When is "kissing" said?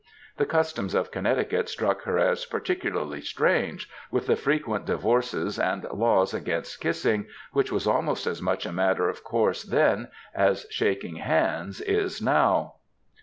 6.81-7.27